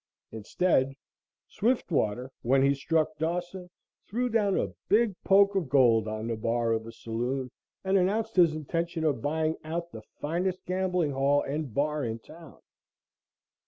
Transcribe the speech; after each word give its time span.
Instead, 0.31 0.95
Swiftwater, 1.47 2.31
when 2.41 2.63
he 2.63 2.73
struck 2.73 3.15
Dawson, 3.19 3.69
threw 4.07 4.29
down 4.29 4.57
a 4.57 4.73
big 4.89 5.13
poke 5.23 5.53
of 5.53 5.69
gold 5.69 6.07
on 6.07 6.25
the 6.25 6.35
bar 6.35 6.71
of 6.71 6.87
a 6.87 6.91
saloon 6.91 7.51
and 7.83 7.99
announced 7.99 8.35
his 8.35 8.55
intention 8.55 9.03
of 9.03 9.21
buying 9.21 9.57
out 9.63 9.91
the 9.91 10.01
finest 10.19 10.65
gambling 10.65 11.11
hall 11.11 11.43
and 11.43 11.75
bar 11.75 12.03
in 12.03 12.17
town. 12.17 12.61